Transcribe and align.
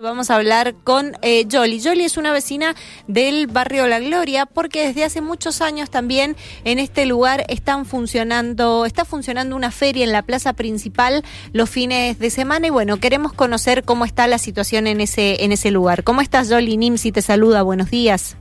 Vamos 0.00 0.30
a 0.30 0.36
hablar 0.36 0.76
con 0.84 1.16
eh, 1.22 1.48
Jolly. 1.50 1.82
Jolly 1.82 2.04
es 2.04 2.16
una 2.18 2.30
vecina 2.30 2.76
del 3.08 3.48
barrio 3.48 3.88
La 3.88 3.98
Gloria 3.98 4.46
porque 4.46 4.86
desde 4.86 5.02
hace 5.02 5.20
muchos 5.20 5.60
años 5.60 5.90
también 5.90 6.36
en 6.62 6.78
este 6.78 7.04
lugar 7.04 7.44
están 7.48 7.84
funcionando, 7.84 8.84
está 8.84 9.04
funcionando 9.04 9.56
una 9.56 9.72
feria 9.72 10.04
en 10.04 10.12
la 10.12 10.22
plaza 10.22 10.52
principal 10.52 11.24
los 11.52 11.68
fines 11.68 12.20
de 12.20 12.30
semana 12.30 12.68
y 12.68 12.70
bueno, 12.70 12.98
queremos 12.98 13.32
conocer 13.32 13.82
cómo 13.82 14.04
está 14.04 14.28
la 14.28 14.38
situación 14.38 14.86
en 14.86 15.00
ese, 15.00 15.42
en 15.42 15.50
ese 15.50 15.72
lugar. 15.72 16.04
¿Cómo 16.04 16.20
estás 16.20 16.48
Jolly? 16.48 16.76
Nimsi 16.76 17.10
te 17.10 17.20
saluda, 17.20 17.62
buenos 17.62 17.90
días. 17.90 18.36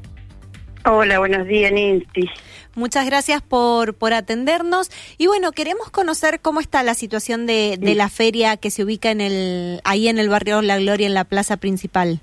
Hola, 0.90 1.20
buenos 1.20 1.46
días 1.48 1.70
Nimsi. 1.74 2.30
Muchas 2.74 3.06
gracias 3.06 3.42
por, 3.42 3.96
por 3.96 4.14
atendernos. 4.14 4.90
Y 5.18 5.28
bueno, 5.28 5.52
queremos 5.52 5.92
conocer 5.92 6.40
cómo 6.40 6.62
está 6.62 6.82
la 6.82 6.94
situación 6.94 7.46
de, 7.46 7.76
de 7.78 7.94
la 7.94 8.08
feria 8.08 8.56
que 8.56 8.72
se 8.72 8.86
ubica 8.86 9.12
en 9.12 9.20
el, 9.20 9.82
ahí 9.84 10.08
en 10.08 10.18
el 10.18 10.30
barrio 10.30 10.62
La 10.62 10.78
Gloria, 10.78 11.06
en 11.08 11.14
la 11.14 11.26
plaza 11.26 11.58
principal. 11.58 12.22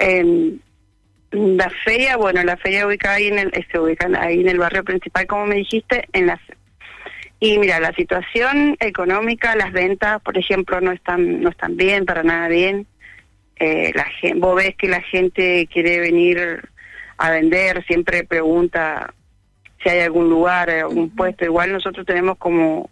la 0.00 1.70
feria, 1.84 2.16
bueno, 2.16 2.42
la 2.42 2.56
feria 2.56 2.84
ubica 2.84 3.12
ahí 3.12 3.28
en 3.28 3.38
el, 3.38 3.52
se 3.70 3.78
ubica 3.78 4.08
ahí 4.20 4.40
en 4.40 4.48
el 4.48 4.58
barrio 4.58 4.82
principal, 4.82 5.24
como 5.28 5.46
me 5.46 5.54
dijiste, 5.54 6.04
en 6.12 6.26
la 6.26 6.40
y 7.38 7.58
mira, 7.58 7.78
la 7.78 7.92
situación 7.92 8.76
económica, 8.80 9.54
las 9.54 9.72
ventas, 9.72 10.20
por 10.22 10.36
ejemplo, 10.36 10.80
no 10.80 10.90
están 10.90 11.42
no 11.42 11.50
están 11.50 11.76
bien, 11.76 12.04
para 12.04 12.24
nada 12.24 12.48
bien. 12.48 12.88
Eh, 13.60 13.92
la 13.94 14.04
vos 14.36 14.56
ves 14.56 14.74
que 14.74 14.88
la 14.88 15.00
gente 15.02 15.68
quiere 15.72 16.00
venir 16.00 16.68
a 17.18 17.30
vender, 17.30 17.84
siempre 17.84 18.24
pregunta 18.24 19.12
si 19.82 19.88
hay 19.88 20.00
algún 20.00 20.28
lugar, 20.28 20.70
algún 20.70 21.10
puesto. 21.10 21.44
Igual 21.44 21.72
nosotros 21.72 22.06
tenemos 22.06 22.38
como 22.38 22.90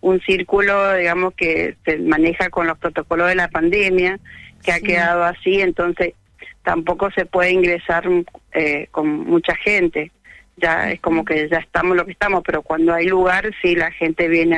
un 0.00 0.20
círculo, 0.20 0.94
digamos, 0.94 1.34
que 1.34 1.76
se 1.84 1.98
maneja 1.98 2.50
con 2.50 2.66
los 2.66 2.78
protocolos 2.78 3.28
de 3.28 3.34
la 3.34 3.48
pandemia, 3.48 4.18
que 4.62 4.72
ha 4.72 4.80
quedado 4.80 5.24
así, 5.24 5.60
entonces 5.60 6.14
tampoco 6.62 7.10
se 7.12 7.26
puede 7.26 7.52
ingresar 7.52 8.04
eh, 8.52 8.88
con 8.90 9.08
mucha 9.08 9.54
gente. 9.56 10.10
Ya 10.56 10.90
es 10.90 11.00
como 11.00 11.24
que 11.24 11.48
ya 11.48 11.58
estamos 11.58 11.96
lo 11.96 12.04
que 12.04 12.12
estamos, 12.12 12.42
pero 12.44 12.62
cuando 12.62 12.94
hay 12.94 13.06
lugar, 13.06 13.50
sí, 13.62 13.76
la 13.76 13.90
gente 13.92 14.28
viene 14.28 14.56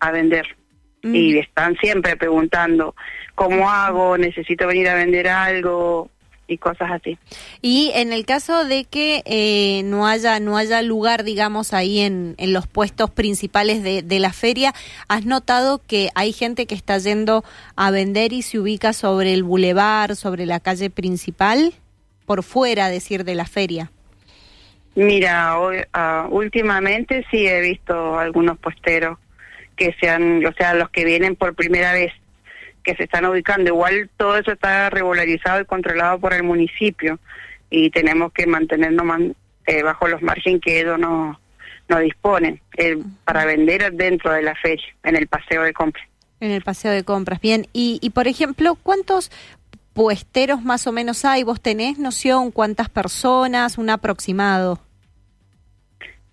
a, 0.00 0.10
vender. 0.10 0.46
Y 1.02 1.38
están 1.38 1.76
siempre 1.76 2.16
preguntando, 2.16 2.94
¿cómo 3.34 3.70
hago? 3.70 4.18
¿Necesito 4.18 4.66
venir 4.66 4.88
a 4.88 4.94
vender 4.94 5.28
algo? 5.28 6.10
Y 6.50 6.58
cosas 6.58 6.90
así. 6.90 7.18
Y 7.62 7.92
en 7.94 8.12
el 8.12 8.26
caso 8.26 8.64
de 8.64 8.84
que 8.84 9.22
eh, 9.24 9.82
no 9.84 10.06
haya 10.06 10.40
no 10.40 10.56
haya 10.56 10.82
lugar, 10.82 11.24
digamos, 11.24 11.72
ahí 11.72 12.00
en, 12.00 12.34
en 12.38 12.52
los 12.52 12.66
puestos 12.66 13.10
principales 13.10 13.82
de, 13.82 14.02
de, 14.02 14.18
la 14.18 14.32
feria, 14.32 14.74
¿has 15.08 15.24
notado 15.24 15.80
que 15.86 16.10
hay 16.14 16.32
gente 16.32 16.66
que 16.66 16.74
está 16.74 16.98
yendo 16.98 17.44
a 17.76 17.90
vender 17.90 18.32
y 18.32 18.42
se 18.42 18.58
ubica 18.58 18.92
sobre 18.92 19.32
el 19.32 19.42
bulevar, 19.42 20.16
sobre 20.16 20.46
la 20.46 20.60
calle 20.60 20.90
principal, 20.90 21.74
por 22.26 22.42
fuera, 22.42 22.88
decir, 22.88 23.24
de 23.24 23.34
la 23.34 23.46
feria? 23.46 23.90
Mira, 24.94 25.58
hoy, 25.58 25.78
uh, 25.94 26.28
últimamente 26.28 27.24
sí 27.30 27.46
he 27.46 27.60
visto 27.60 28.18
algunos 28.18 28.58
puesteros 28.58 29.18
que 29.76 29.94
sean, 30.00 30.44
o 30.44 30.52
sea, 30.52 30.74
los 30.74 30.90
que 30.90 31.04
vienen 31.04 31.36
por 31.36 31.54
primera 31.54 31.92
vez 31.92 32.12
que 32.90 32.96
se 32.96 33.04
están 33.04 33.24
ubicando. 33.26 33.68
Igual 33.68 34.10
todo 34.16 34.36
eso 34.36 34.52
está 34.52 34.90
regularizado 34.90 35.60
y 35.60 35.64
controlado 35.64 36.18
por 36.18 36.32
el 36.34 36.42
municipio 36.42 37.18
y 37.70 37.90
tenemos 37.90 38.32
que 38.32 38.46
mantenernos 38.46 39.06
eh, 39.66 39.82
bajo 39.82 40.08
los 40.08 40.22
márgenes 40.22 40.60
que 40.60 40.80
ellos 40.80 40.98
no, 40.98 41.40
no 41.88 41.98
disponen 42.00 42.60
eh, 42.76 42.98
para 43.24 43.44
vender 43.44 43.92
dentro 43.92 44.32
de 44.32 44.42
la 44.42 44.54
feria, 44.56 44.84
en 45.04 45.16
el 45.16 45.28
paseo 45.28 45.62
de 45.62 45.72
compras. 45.72 46.04
En 46.40 46.50
el 46.50 46.62
paseo 46.62 46.90
de 46.90 47.04
compras, 47.04 47.40
bien. 47.40 47.66
Y, 47.72 47.98
y 48.02 48.10
por 48.10 48.26
ejemplo, 48.26 48.74
¿cuántos 48.74 49.30
puesteros 49.92 50.62
más 50.62 50.86
o 50.86 50.92
menos 50.92 51.24
hay? 51.24 51.44
¿Vos 51.44 51.60
tenés 51.60 51.98
noción 51.98 52.50
cuántas 52.50 52.88
personas, 52.88 53.78
un 53.78 53.90
aproximado? 53.90 54.80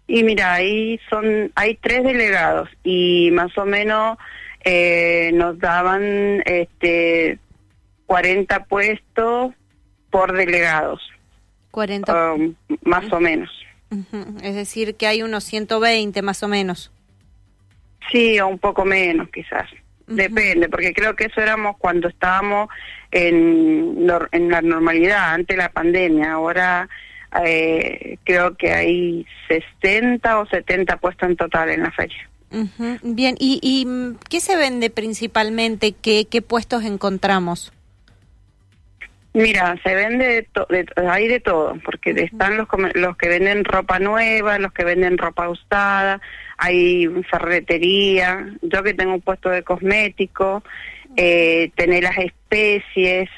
Y 0.07 0.23
mira, 0.23 0.53
ahí 0.53 0.99
son, 1.09 1.51
hay 1.55 1.75
tres 1.75 2.03
delegados 2.03 2.69
y 2.83 3.29
más 3.31 3.55
o 3.57 3.65
menos 3.65 4.17
eh, 4.63 5.31
nos 5.33 5.59
daban 5.59 6.41
este 6.45 7.39
40 8.05 8.65
puestos 8.65 9.53
por 10.09 10.33
delegados. 10.33 11.01
40. 11.71 12.33
Um, 12.33 12.55
más 12.83 13.11
o 13.11 13.19
menos. 13.19 13.49
Es 14.41 14.55
decir, 14.55 14.95
que 14.95 15.07
hay 15.07 15.21
unos 15.21 15.43
120 15.43 16.21
más 16.21 16.43
o 16.43 16.47
menos. 16.47 16.91
Sí, 18.11 18.39
o 18.39 18.47
un 18.47 18.59
poco 18.59 18.85
menos 18.85 19.29
quizás. 19.29 19.69
Depende, 20.07 20.69
porque 20.69 20.93
creo 20.93 21.15
que 21.15 21.25
eso 21.25 21.41
éramos 21.41 21.75
cuando 21.77 22.07
estábamos 22.07 22.69
en, 23.11 24.07
en 24.31 24.49
la 24.49 24.61
normalidad, 24.61 25.33
antes 25.33 25.57
de 25.57 25.63
la 25.63 25.69
pandemia. 25.69 26.31
Ahora 26.31 26.87
eh, 27.45 28.17
creo 28.23 28.55
que 28.55 28.71
hay 28.71 29.25
60 29.47 30.39
o 30.39 30.45
70 30.45 30.97
puestos 30.97 31.29
en 31.29 31.35
total 31.35 31.69
en 31.69 31.83
la 31.83 31.91
feria. 31.91 32.29
Bien, 33.03 33.35
¿Y, 33.39 33.59
¿y 33.61 33.85
mm, 33.85 34.17
qué 34.29 34.39
se 34.39 34.55
vende 34.55 34.89
principalmente? 34.89 35.91
¿Qué, 35.93 36.25
qué 36.29 36.41
puestos 36.41 36.83
encontramos? 36.83 37.71
Mira, 39.33 39.79
se 39.83 39.93
vende, 39.93 40.47
de 40.69 40.85
hay 41.07 41.27
de 41.27 41.39
todo, 41.39 41.75
porque 41.85 42.09
están 42.09 42.57
los, 42.57 42.67
los 42.95 43.17
que 43.17 43.29
venden 43.29 43.65
ropa 43.65 43.99
nueva, 43.99 44.57
los 44.57 44.73
que 44.73 44.83
venden 44.83 45.19
ropa 45.19 45.47
usada, 45.47 46.19
hay 46.57 47.07
ferretería, 47.29 48.51
yo 48.63 48.81
que 48.81 48.95
tengo 48.95 49.13
un 49.13 49.21
puesto 49.21 49.49
de 49.49 49.61
cosmético, 49.61 50.63
eh, 51.15 51.69
tener 51.75 52.03
las 52.03 52.17
especies, 52.17 53.29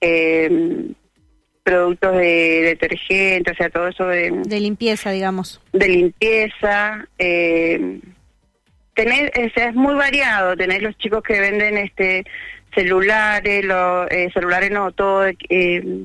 eh, 0.00 0.90
productos 1.62 2.16
de 2.16 2.62
detergente, 2.64 3.52
o 3.52 3.54
sea, 3.54 3.70
todo 3.70 3.86
eso 3.86 4.06
de... 4.06 4.32
De 4.32 4.58
limpieza, 4.58 5.12
digamos. 5.12 5.60
De 5.72 5.88
limpieza, 5.88 7.06
eh, 7.18 8.00
tener, 8.94 9.30
es 9.34 9.74
muy 9.74 9.94
variado, 9.94 10.56
tener 10.56 10.82
los 10.82 10.96
chicos 10.98 11.22
que 11.22 11.40
venden 11.40 11.78
este 11.78 12.24
celulares, 12.74 13.64
los 13.64 14.10
eh, 14.10 14.30
celulares 14.32 14.70
no, 14.70 14.92
todo 14.92 15.26
eh, 15.26 16.04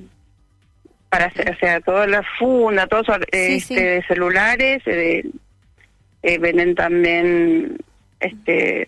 para 1.09 1.25
hacer, 1.25 1.51
o 1.51 1.59
sea, 1.59 1.79
toda 1.81 2.07
la 2.07 2.23
funda, 2.39 2.87
todos 2.87 3.07
este, 3.31 4.03
celulares, 4.07 4.81
eh, 4.85 5.23
venden 6.39 6.75
también 6.75 7.77
este 8.19 8.87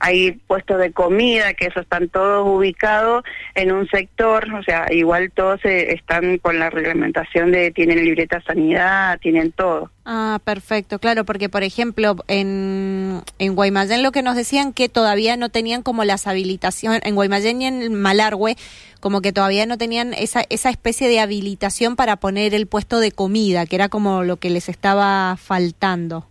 hay 0.00 0.32
puestos 0.32 0.78
de 0.78 0.92
comida, 0.92 1.52
que 1.54 1.66
esos 1.66 1.82
están 1.82 2.08
todos 2.08 2.48
ubicados 2.48 3.22
en 3.54 3.70
un 3.70 3.86
sector, 3.88 4.52
o 4.54 4.62
sea, 4.62 4.86
igual 4.90 5.30
todos 5.30 5.60
están 5.64 6.38
con 6.38 6.58
la 6.58 6.70
reglamentación 6.70 7.52
de, 7.52 7.70
tienen 7.70 8.02
libreta 8.04 8.40
sanidad, 8.46 9.18
tienen 9.20 9.52
todo. 9.52 9.90
Ah, 10.06 10.40
perfecto, 10.42 10.98
claro, 10.98 11.24
porque 11.24 11.50
por 11.50 11.62
ejemplo, 11.62 12.16
en, 12.28 13.20
en 13.38 13.54
Guaymallén 13.54 14.02
lo 14.02 14.10
que 14.10 14.22
nos 14.22 14.36
decían 14.36 14.72
que 14.72 14.88
todavía 14.88 15.36
no 15.36 15.50
tenían 15.50 15.82
como 15.82 16.04
las 16.04 16.26
habilitaciones, 16.26 17.02
en 17.04 17.14
Guaymallén 17.14 17.62
y 17.62 17.66
en 17.66 17.94
Malargüe, 17.94 18.56
como 19.00 19.20
que 19.20 19.32
todavía 19.32 19.66
no 19.66 19.76
tenían 19.76 20.14
esa, 20.14 20.44
esa 20.48 20.70
especie 20.70 21.08
de 21.08 21.20
habilitación 21.20 21.94
para 21.94 22.16
poner 22.16 22.54
el 22.54 22.66
puesto 22.66 23.00
de 23.00 23.12
comida, 23.12 23.66
que 23.66 23.76
era 23.76 23.90
como 23.90 24.24
lo 24.24 24.38
que 24.38 24.48
les 24.48 24.70
estaba 24.70 25.36
faltando. 25.36 26.26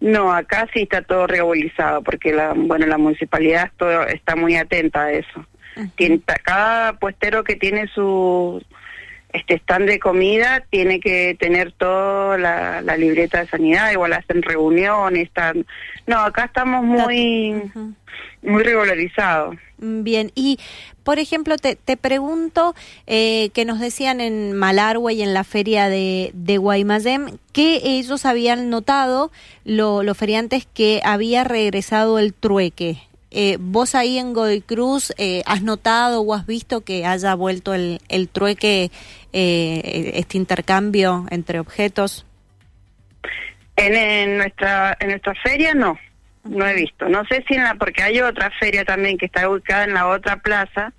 No, 0.00 0.32
acá 0.32 0.68
sí 0.72 0.82
está 0.82 1.02
todo 1.02 1.26
regularizado 1.26 2.02
porque 2.02 2.32
la, 2.32 2.52
bueno, 2.54 2.86
la 2.86 2.98
municipalidad 2.98 3.70
todo, 3.76 4.06
está 4.06 4.36
muy 4.36 4.56
atenta 4.56 5.04
a 5.04 5.12
eso. 5.12 5.46
tiene, 5.96 6.20
cada 6.42 6.98
puestero 6.98 7.44
que 7.44 7.56
tiene 7.56 7.86
su 7.88 8.62
este 9.32 9.54
stand 9.56 9.88
de 9.88 9.98
comida 9.98 10.64
tiene 10.70 11.00
que 11.00 11.36
tener 11.38 11.72
toda 11.72 12.38
la, 12.38 12.96
libreta 12.96 13.40
de 13.40 13.48
sanidad, 13.48 13.92
igual 13.92 14.12
hacen 14.12 14.42
reuniones, 14.42 15.28
están... 15.28 15.66
No, 16.06 16.18
acá 16.18 16.44
estamos 16.46 16.82
muy, 16.82 17.70
muy 18.42 18.62
regularizados. 18.62 19.56
Bien, 19.76 20.32
y 20.34 20.58
por 21.04 21.18
ejemplo, 21.18 21.56
te, 21.56 21.76
te 21.76 21.96
pregunto 21.96 22.74
eh, 23.06 23.50
que 23.54 23.64
nos 23.64 23.78
decían 23.78 24.20
en 24.20 24.54
Malargüe 24.54 25.12
y 25.12 25.22
en 25.22 25.34
la 25.34 25.44
feria 25.44 25.88
de, 25.88 26.30
de 26.34 26.58
Guaymallén 26.58 27.38
que 27.52 27.80
ellos 27.84 28.24
habían 28.24 28.70
notado, 28.70 29.30
los 29.64 30.16
feriantes, 30.16 30.66
que 30.66 31.00
había 31.04 31.44
regresado 31.44 32.18
el 32.18 32.34
trueque. 32.34 33.07
Eh, 33.30 33.56
¿Vos 33.60 33.94
ahí 33.94 34.18
en 34.18 34.32
Godoy 34.32 34.62
Cruz 34.62 35.12
eh, 35.18 35.42
has 35.46 35.62
notado 35.62 36.22
o 36.22 36.34
has 36.34 36.46
visto 36.46 36.80
que 36.82 37.04
haya 37.04 37.34
vuelto 37.34 37.74
el, 37.74 38.00
el 38.08 38.28
trueque, 38.28 38.90
eh, 39.32 40.12
este 40.14 40.38
intercambio 40.38 41.26
entre 41.30 41.60
objetos? 41.60 42.24
En, 43.76 43.94
en, 43.94 44.38
nuestra 44.38 44.96
en 44.98 45.10
nuestra 45.10 45.34
feria 45.34 45.74
no 45.74 45.98
no 46.48 46.66
he 46.66 46.74
visto. 46.74 47.08
No 47.08 47.24
sé 47.26 47.44
si 47.46 47.54
en 47.54 47.64
la, 47.64 47.74
porque 47.74 48.02
hay 48.02 48.20
otra 48.20 48.50
feria 48.58 48.84
también 48.84 49.18
que 49.18 49.26
está 49.26 49.48
ubicada 49.48 49.84
en 49.84 49.94
la 49.94 50.08
otra 50.08 50.38
plaza, 50.38 50.92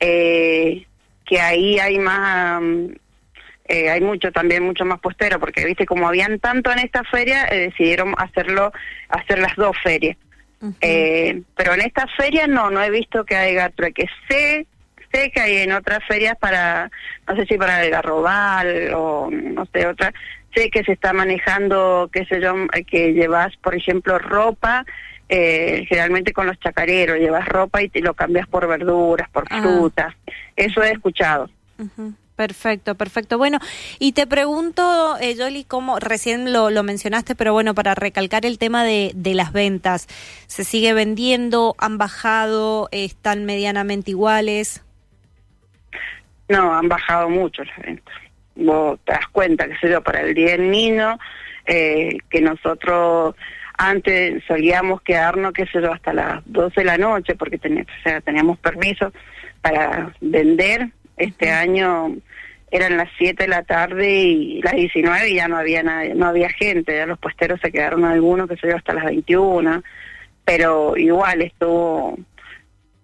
eh, 0.00 0.86
que 1.24 1.40
ahí 1.40 1.78
hay 1.78 1.98
más, 1.98 2.62
eh, 3.66 3.90
hay 3.90 4.00
mucho 4.00 4.32
también, 4.32 4.64
mucho 4.64 4.84
más 4.84 5.00
postero, 5.00 5.38
porque 5.38 5.64
viste, 5.64 5.86
como 5.86 6.08
habían 6.08 6.38
tanto 6.40 6.70
en 6.72 6.80
esta 6.80 7.04
feria, 7.04 7.46
eh, 7.46 7.70
decidieron 7.70 8.14
hacerlo, 8.18 8.72
hacer 9.08 9.38
las 9.38 9.54
dos 9.56 9.76
ferias. 9.82 10.16
Eh, 10.80 11.42
pero 11.56 11.74
en 11.74 11.82
esta 11.82 12.06
feria 12.16 12.46
no, 12.46 12.70
no 12.70 12.82
he 12.82 12.90
visto 12.90 13.24
que 13.24 13.36
haya 13.36 13.70
que 13.70 14.06
sé 14.28 14.66
sé 15.12 15.30
que 15.30 15.40
hay 15.40 15.56
en 15.58 15.72
otras 15.72 16.00
ferias 16.06 16.36
para, 16.38 16.90
no 17.26 17.36
sé 17.36 17.46
si 17.46 17.56
para 17.56 17.84
el 17.84 17.90
garrobal 17.90 18.92
o 18.94 19.30
no 19.30 19.66
sé, 19.72 19.86
otra, 19.86 20.12
sé 20.54 20.70
que 20.70 20.84
se 20.84 20.92
está 20.92 21.12
manejando, 21.12 22.10
qué 22.12 22.24
sé 22.26 22.40
yo, 22.40 22.54
que 22.86 23.12
llevas, 23.12 23.56
por 23.56 23.74
ejemplo, 23.74 24.18
ropa, 24.18 24.84
eh, 25.28 25.84
generalmente 25.88 26.32
con 26.32 26.46
los 26.46 26.58
chacareros, 26.60 27.18
llevas 27.18 27.46
ropa 27.46 27.82
y 27.82 27.88
te 27.88 28.00
lo 28.00 28.14
cambias 28.14 28.46
por 28.48 28.66
verduras, 28.66 29.28
por 29.30 29.44
ah. 29.50 29.60
frutas, 29.60 30.14
eso 30.56 30.82
he 30.82 30.90
escuchado. 30.90 31.50
Perfecto, 32.38 32.94
perfecto. 32.94 33.36
Bueno, 33.36 33.58
y 33.98 34.12
te 34.12 34.24
pregunto, 34.28 35.16
eh, 35.20 35.34
Yoli, 35.34 35.64
cómo 35.64 35.98
recién 35.98 36.52
lo, 36.52 36.70
lo, 36.70 36.84
mencionaste, 36.84 37.34
pero 37.34 37.52
bueno, 37.52 37.74
para 37.74 37.96
recalcar 37.96 38.46
el 38.46 38.58
tema 38.58 38.84
de, 38.84 39.10
de, 39.16 39.34
las 39.34 39.52
ventas, 39.52 40.06
¿se 40.46 40.62
sigue 40.62 40.92
vendiendo? 40.92 41.74
¿Han 41.78 41.98
bajado? 41.98 42.88
¿Están 42.92 43.44
medianamente 43.44 44.12
iguales? 44.12 44.84
No, 46.48 46.72
han 46.72 46.88
bajado 46.88 47.28
mucho 47.28 47.64
las 47.64 47.78
ventas. 47.78 48.14
Vos 48.54 49.00
te 49.04 49.14
das 49.14 49.26
cuenta, 49.32 49.66
que 49.66 49.76
se 49.78 49.88
dio 49.88 50.00
para 50.00 50.20
el 50.20 50.32
Día 50.32 50.52
del 50.52 50.70
Niño, 50.70 51.18
eh, 51.66 52.18
que 52.30 52.40
nosotros 52.40 53.34
antes 53.76 54.44
solíamos 54.46 55.02
quedarnos, 55.02 55.52
qué 55.52 55.66
sé 55.66 55.82
yo, 55.82 55.92
hasta 55.92 56.12
las 56.12 56.40
12 56.46 56.82
de 56.82 56.84
la 56.84 56.98
noche, 56.98 57.34
porque 57.34 57.56
o 57.56 58.02
sea, 58.04 58.20
teníamos 58.20 58.60
permiso 58.60 59.12
para 59.60 60.12
vender. 60.20 60.92
Este 61.18 61.50
año 61.50 62.16
eran 62.70 62.96
las 62.96 63.08
7 63.18 63.44
de 63.44 63.48
la 63.48 63.62
tarde 63.62 64.10
y 64.20 64.62
las 64.62 64.74
19 64.74 65.30
y 65.30 65.34
ya 65.36 65.48
no 65.48 65.56
había 65.56 65.82
nadie, 65.82 66.14
no 66.14 66.26
había 66.26 66.50
gente, 66.50 66.96
ya 66.96 67.06
los 67.06 67.18
puesteros 67.18 67.60
se 67.60 67.72
quedaron 67.72 68.04
algunos, 68.04 68.48
que 68.48 68.56
se 68.56 68.66
dio 68.66 68.76
hasta 68.76 68.94
las 68.94 69.06
21, 69.06 69.82
pero 70.44 70.96
igual 70.96 71.42
estuvo, 71.42 72.18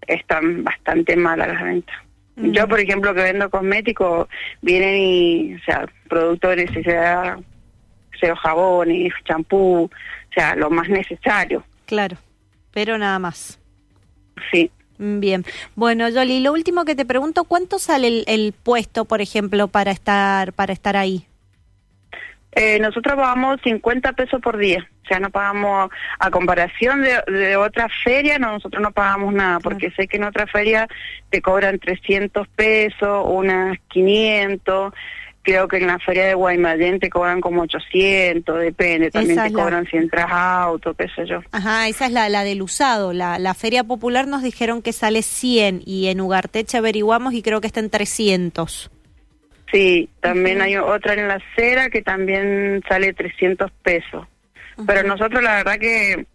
están 0.06 0.64
bastante 0.64 1.16
malas 1.16 1.48
las 1.48 1.62
ventas. 1.62 1.96
Yo, 2.36 2.66
por 2.66 2.80
ejemplo, 2.80 3.14
que 3.14 3.22
vendo 3.22 3.48
cosméticos, 3.48 4.28
vienen 4.60 4.96
y, 4.96 5.54
o 5.54 5.58
sea, 5.60 5.86
productos 6.08 6.50
de 6.50 6.66
necesidad, 6.66 7.38
sea, 8.24 8.36
jabones, 8.36 9.12
champú, 9.24 9.84
o 9.84 10.32
sea, 10.34 10.54
lo 10.56 10.70
más 10.70 10.88
necesario. 10.88 11.64
Claro, 11.86 12.16
pero 12.72 12.98
nada 12.98 13.18
más. 13.18 13.60
Sí. 14.50 14.70
Bien. 14.98 15.44
Bueno, 15.74 16.08
Yoli, 16.08 16.40
lo 16.40 16.52
último 16.52 16.84
que 16.84 16.94
te 16.94 17.04
pregunto, 17.04 17.44
¿cuánto 17.44 17.78
sale 17.78 18.08
el, 18.08 18.24
el 18.26 18.52
puesto, 18.52 19.04
por 19.04 19.20
ejemplo, 19.20 19.68
para 19.68 19.90
estar 19.90 20.52
para 20.52 20.72
estar 20.72 20.96
ahí? 20.96 21.26
Eh, 22.56 22.78
nosotros 22.78 23.16
pagamos 23.16 23.60
50 23.64 24.12
pesos 24.12 24.40
por 24.40 24.56
día, 24.56 24.88
o 25.02 25.06
sea, 25.08 25.18
no 25.18 25.30
pagamos, 25.30 25.90
a 26.20 26.30
comparación 26.30 27.02
de, 27.02 27.20
de 27.26 27.56
otra 27.56 27.88
feria, 28.04 28.38
no, 28.38 28.52
nosotros 28.52 28.80
no 28.80 28.92
pagamos 28.92 29.34
nada, 29.34 29.58
porque 29.58 29.90
sé 29.90 30.06
que 30.06 30.18
en 30.18 30.24
otra 30.24 30.46
feria 30.46 30.86
te 31.30 31.42
cobran 31.42 31.80
300 31.80 32.46
pesos, 32.48 33.24
unas 33.26 33.76
500, 33.88 34.94
creo 35.44 35.68
que 35.68 35.76
en 35.76 35.86
la 35.86 35.98
feria 36.00 36.26
de 36.26 36.34
Guaymallén 36.34 36.98
te 36.98 37.10
cobran 37.10 37.40
como 37.40 37.62
800, 37.62 38.58
depende, 38.58 39.10
también 39.10 39.40
te 39.40 39.52
cobran 39.52 39.86
si 39.86 39.98
entras 39.98 40.26
auto, 40.30 40.94
qué 40.94 41.06
sé 41.14 41.26
yo. 41.26 41.40
Ajá, 41.52 41.86
esa 41.86 42.06
es 42.06 42.12
la, 42.12 42.28
la 42.28 42.42
del 42.42 42.62
usado, 42.62 43.12
la, 43.12 43.38
la 43.38 43.54
feria 43.54 43.84
popular 43.84 44.26
nos 44.26 44.42
dijeron 44.42 44.82
que 44.82 44.92
sale 44.92 45.22
100 45.22 45.82
y 45.84 46.08
en 46.08 46.20
Ugarteche 46.20 46.78
averiguamos 46.78 47.34
y 47.34 47.42
creo 47.42 47.60
que 47.60 47.68
está 47.68 47.80
en 47.80 47.90
300. 47.90 48.90
Sí, 49.70 50.08
también 50.20 50.62
hay 50.62 50.76
otra 50.76 51.14
en 51.14 51.28
la 51.28 51.34
acera 51.34 51.90
que 51.90 52.02
también 52.02 52.82
sale 52.88 53.12
300 53.12 53.70
pesos. 53.82 54.26
Pero 54.86 55.02
nosotros 55.04 55.42
la 55.42 55.56
verdad 55.56 55.78
que 55.78 56.26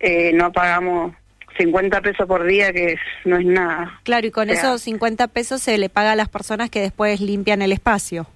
eh, 0.00 0.32
no 0.32 0.52
pagamos 0.52 1.14
50 1.56 2.00
pesos 2.00 2.26
por 2.26 2.44
día, 2.44 2.72
que 2.72 2.96
no 3.24 3.36
es 3.36 3.46
nada. 3.46 4.00
Claro, 4.02 4.26
y 4.26 4.30
con 4.30 4.50
esos 4.50 4.82
50 4.82 5.28
pesos 5.28 5.62
se 5.62 5.78
le 5.78 5.88
paga 5.88 6.12
a 6.12 6.16
las 6.16 6.28
personas 6.28 6.70
que 6.70 6.80
después 6.80 7.20
limpian 7.20 7.62
el 7.62 7.72
espacio. 7.72 8.26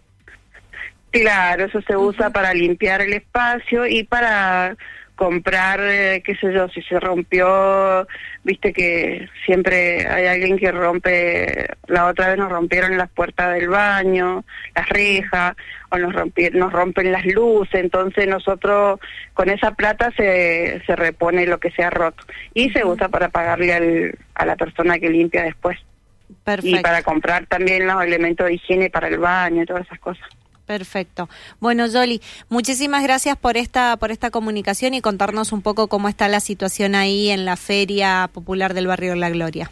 Claro, 1.10 1.64
eso 1.64 1.80
se 1.82 1.96
usa 1.96 2.30
para 2.30 2.52
limpiar 2.52 3.00
el 3.00 3.14
espacio 3.14 3.86
y 3.86 4.04
para 4.04 4.76
comprar, 5.18 5.80
eh, 5.82 6.22
qué 6.24 6.36
sé 6.36 6.52
yo, 6.52 6.68
si 6.68 6.80
se 6.82 7.00
rompió, 7.00 8.06
viste 8.44 8.72
que 8.72 9.28
siempre 9.44 10.06
hay 10.06 10.26
alguien 10.26 10.56
que 10.56 10.70
rompe, 10.70 11.66
la 11.88 12.06
otra 12.06 12.28
vez 12.28 12.38
nos 12.38 12.52
rompieron 12.52 12.96
las 12.96 13.10
puertas 13.10 13.52
del 13.52 13.68
baño, 13.68 14.44
las 14.76 14.88
rejas, 14.88 15.56
o 15.90 15.98
nos, 15.98 16.14
rompieron, 16.14 16.60
nos 16.60 16.72
rompen 16.72 17.10
las 17.10 17.26
luces, 17.26 17.80
entonces 17.80 18.28
nosotros 18.28 19.00
con 19.34 19.50
esa 19.50 19.72
plata 19.72 20.12
se, 20.16 20.82
se 20.86 20.94
repone 20.94 21.46
lo 21.46 21.58
que 21.58 21.72
se 21.72 21.82
ha 21.82 21.90
roto 21.90 22.22
y 22.54 22.70
se 22.70 22.84
usa 22.84 23.08
para 23.08 23.28
pagarle 23.28 23.74
al, 23.74 24.18
a 24.36 24.46
la 24.46 24.54
persona 24.54 25.00
que 25.00 25.10
limpia 25.10 25.42
después. 25.42 25.78
Y 26.62 26.78
para 26.78 27.02
comprar 27.02 27.46
también 27.46 27.88
los 27.88 28.00
elementos 28.04 28.46
de 28.46 28.54
higiene 28.54 28.88
para 28.88 29.08
el 29.08 29.18
baño 29.18 29.64
y 29.64 29.66
todas 29.66 29.84
esas 29.84 29.98
cosas. 29.98 30.28
Perfecto. 30.68 31.30
Bueno, 31.60 31.86
Yoli, 31.86 32.20
muchísimas 32.50 33.02
gracias 33.02 33.38
por 33.38 33.56
esta 33.56 33.96
por 33.96 34.10
esta 34.10 34.30
comunicación 34.30 34.92
y 34.92 35.00
contarnos 35.00 35.50
un 35.50 35.62
poco 35.62 35.88
cómo 35.88 36.10
está 36.10 36.28
la 36.28 36.40
situación 36.40 36.94
ahí 36.94 37.30
en 37.30 37.46
la 37.46 37.56
Feria 37.56 38.28
Popular 38.34 38.74
del 38.74 38.86
Barrio 38.86 39.14
La 39.14 39.30
Gloria. 39.30 39.70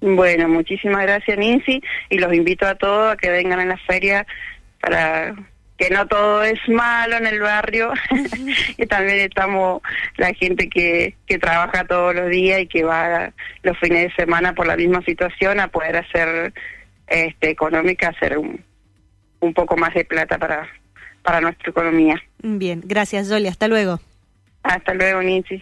Bueno, 0.00 0.48
muchísimas 0.48 1.02
gracias, 1.02 1.38
Nancy, 1.38 1.80
y 2.08 2.18
los 2.18 2.34
invito 2.34 2.66
a 2.66 2.74
todos 2.74 3.12
a 3.12 3.16
que 3.16 3.30
vengan 3.30 3.60
a 3.60 3.66
la 3.66 3.76
feria 3.76 4.26
para 4.80 5.36
que 5.78 5.90
no 5.90 6.08
todo 6.08 6.42
es 6.42 6.58
malo 6.68 7.16
en 7.16 7.26
el 7.26 7.38
barrio, 7.38 7.92
y 8.78 8.86
también 8.86 9.20
estamos 9.20 9.80
la 10.16 10.34
gente 10.34 10.68
que, 10.68 11.14
que 11.26 11.38
trabaja 11.38 11.84
todos 11.84 12.16
los 12.16 12.30
días 12.30 12.62
y 12.62 12.66
que 12.66 12.82
va 12.82 13.32
los 13.62 13.78
fines 13.78 14.08
de 14.08 14.14
semana 14.16 14.54
por 14.54 14.66
la 14.66 14.76
misma 14.76 15.02
situación 15.02 15.60
a 15.60 15.68
poder 15.68 15.98
hacer 15.98 16.52
este 17.06 17.50
económica, 17.50 18.08
hacer 18.08 18.38
un 18.38 18.69
un 19.40 19.54
poco 19.54 19.76
más 19.76 19.94
de 19.94 20.04
plata 20.04 20.38
para, 20.38 20.68
para 21.22 21.40
nuestra 21.40 21.70
economía. 21.70 22.22
Bien, 22.42 22.80
gracias 22.84 23.28
Yoli, 23.28 23.48
hasta 23.48 23.68
luego. 23.68 24.00
Hasta 24.62 24.94
luego, 24.94 25.22
Nietzsche. 25.22 25.58